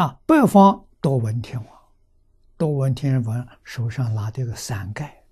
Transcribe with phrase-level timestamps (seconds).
[0.00, 1.92] 啊，北方多闻天王，
[2.56, 5.22] 多闻天王手上拿这个伞盖，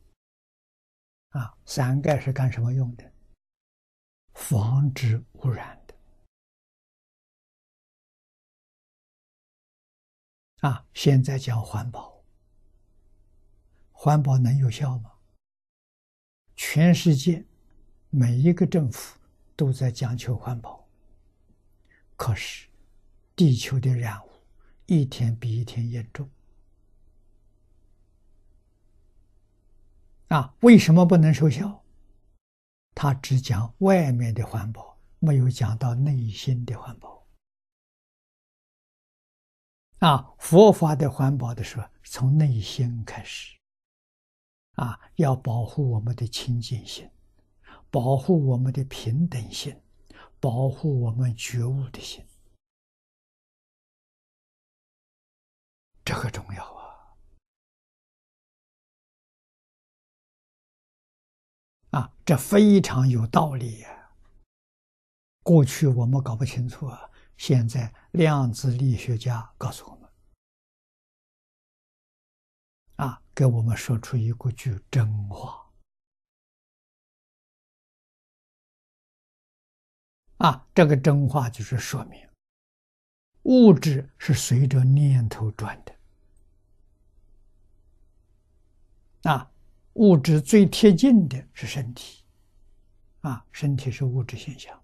[1.31, 3.13] 啊，伞盖是干什么用的？
[4.35, 5.95] 防止污染的。
[10.69, 12.23] 啊，现在讲环保，
[13.91, 15.11] 环保能有效吗？
[16.57, 17.43] 全世界
[18.11, 19.19] 每一个政府
[19.57, 20.87] 都在讲求环保，
[22.17, 22.69] 可是
[23.35, 24.28] 地球的染污
[24.89, 26.29] 一天比一天严重。
[30.29, 31.83] 啊，为什么不能收效？
[32.95, 37.23] 他只讲外面的环保，没有讲到内心的环保。
[39.99, 43.59] 啊，佛法的环保的时候，从内心开始。
[44.73, 47.11] 啊，要保护我们的清净心，
[47.91, 49.79] 保护我们的平等心，
[50.41, 52.25] 保护我们觉悟的心，
[56.31, 56.89] 重要啊！
[61.91, 64.11] 啊，这非常有道理呀。
[65.43, 70.11] 过去我们搞不清楚啊，现在量子力学家告诉我们。
[72.97, 75.73] 啊，给我们说出一个句真话。
[80.39, 82.29] 啊，这个真话就是说明，
[83.45, 85.98] 物质是随着念头转的。
[89.23, 89.51] 啊，
[89.95, 92.25] 物质最贴近的是身体，
[93.21, 94.81] 啊，身体是物质现象。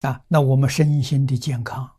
[0.00, 1.96] 啊，那我们身心的健康。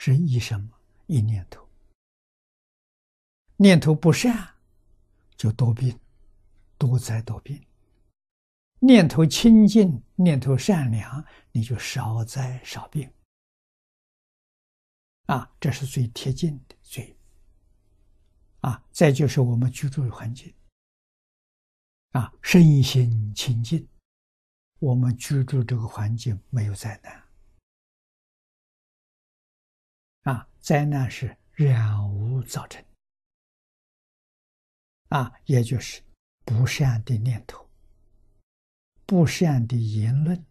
[0.00, 0.78] 是一什么？
[1.06, 1.68] 一念头，
[3.56, 4.54] 念头不善，
[5.36, 5.98] 就多病，
[6.78, 7.58] 多灾多病；
[8.80, 13.12] 念头清净，念头善良，你就少灾少病。
[15.26, 17.16] 啊，这是最贴近的最。
[18.60, 20.52] 啊，再就是我们居住的环境，
[22.10, 23.86] 啊，身心清净，
[24.78, 27.28] 我们居住这个环境没有灾难。
[30.22, 32.84] 啊，灾难是染污造成，
[35.08, 36.02] 啊，也就是
[36.44, 37.67] 不善的念头、
[39.08, 40.44] 不善的言论、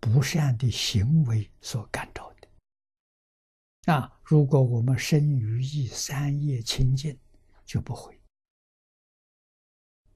[0.00, 3.92] 不善的行为所感召的。
[3.92, 7.20] 啊，如果我们身于一三业清净，
[7.66, 8.18] 就不会。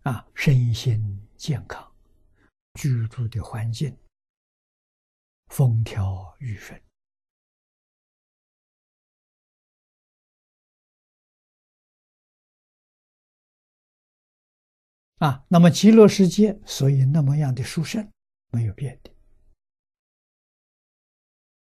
[0.04, 1.94] 啊，身心健康，
[2.80, 3.94] 居住的环境
[5.48, 6.82] 风调雨顺。
[15.18, 18.08] 啊，那么极乐世界，所以那么样的殊胜，
[18.52, 19.10] 没有变的。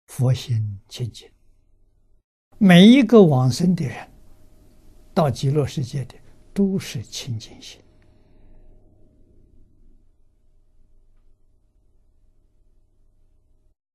[0.05, 1.31] 佛心清净，
[2.59, 4.11] 每一个往生的人，
[5.13, 6.15] 到极乐世界的
[6.53, 7.81] 都是清净心，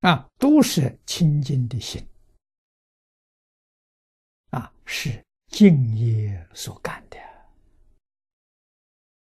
[0.01, 2.05] 啊，都是清净的心，
[4.51, 7.04] 啊，是净业所感。